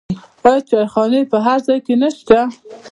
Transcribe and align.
آیا 0.47 0.59
چایخانې 0.69 1.21
په 1.31 1.37
هر 1.45 1.59
ځای 1.67 1.79
کې 1.85 1.93
نشته؟ 2.01 2.39